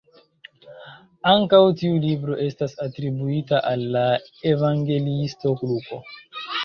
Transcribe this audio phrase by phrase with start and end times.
[1.31, 4.07] Ankaŭ tiu libro estas atribuita al la
[4.53, 6.01] evangeliisto Luko.